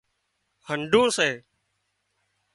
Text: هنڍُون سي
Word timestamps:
هنڍُون 0.67 1.07
سي 1.17 1.29